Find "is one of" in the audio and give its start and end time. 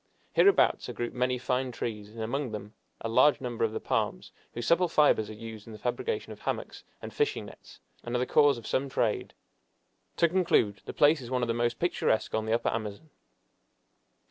11.21-11.47